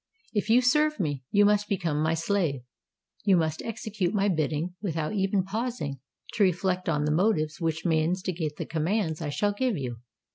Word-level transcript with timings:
If 0.33 0.49
you 0.49 0.61
serve 0.63 0.99
me, 0.99 1.23
you 1.29 1.45
must 1.45 1.69
become 1.69 2.01
my 2.01 2.15
slave: 2.15 2.61
you 3.23 3.37
must 3.37 3.61
execute 3.61 4.15
my 4.15 4.29
bidding 4.29 4.73
without 4.81 5.13
even 5.13 5.43
pausing 5.43 5.99
to 6.33 6.43
reflect 6.43 6.89
on 6.89 7.05
the 7.05 7.11
motives 7.11 7.61
which 7.61 7.85
may 7.85 8.03
instigate 8.03 8.55
the 8.55 8.65
commands 8.65 9.21
I 9.21 9.29
shall 9.29 9.53
give 9.53 9.77
you. 9.77 9.97